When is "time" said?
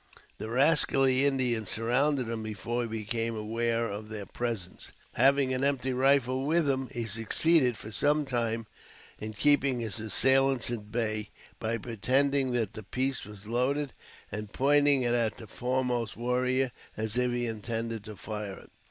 8.25-8.65